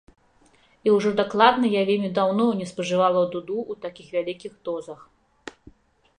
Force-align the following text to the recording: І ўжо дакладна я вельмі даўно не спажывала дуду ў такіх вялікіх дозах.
І 0.87 0.93
ўжо 0.95 1.11
дакладна 1.19 1.65
я 1.73 1.83
вельмі 1.89 2.09
даўно 2.21 2.47
не 2.63 2.67
спажывала 2.73 3.21
дуду 3.37 3.59
ў 3.71 3.85
такіх 3.85 4.07
вялікіх 4.17 4.53
дозах. 4.71 4.99